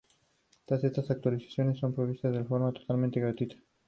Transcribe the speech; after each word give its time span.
Todas 0.65 0.83
estas 0.83 1.11
actualizaciones 1.11 1.77
son 1.77 1.93
provistas 1.93 2.33
de 2.33 2.43
forma 2.43 2.71
totalmente 2.71 3.19
gratuita. 3.19 3.57